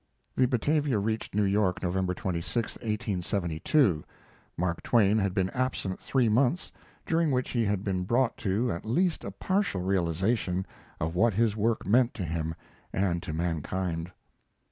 The 0.35 0.47
Batavia 0.47 0.97
reached 0.97 1.35
New 1.35 1.43
York 1.43 1.83
November 1.83 2.15
26, 2.15 2.73
1872. 2.77 4.03
Mark 4.57 4.81
Twain 4.81 5.19
had 5.19 5.35
been 5.35 5.51
absent 5.51 5.99
three 5.99 6.27
months, 6.27 6.71
during 7.05 7.29
which 7.29 7.51
he 7.51 7.65
had 7.65 7.83
been 7.83 8.05
brought 8.05 8.35
to 8.37 8.71
at 8.71 8.83
least 8.83 9.23
a 9.23 9.29
partial 9.29 9.81
realization 9.81 10.65
of 10.99 11.13
what 11.13 11.35
his 11.35 11.55
work 11.55 11.85
meant 11.85 12.15
to 12.15 12.25
him 12.25 12.55
and 12.91 13.21
to 13.21 13.31
mankind. 13.31 14.11